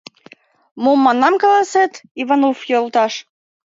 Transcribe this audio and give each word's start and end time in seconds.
Мом, 0.83 0.99
манам, 1.05 1.33
каласет, 1.41 1.93
Иванов 2.21 2.57
йолташ? 2.71 3.13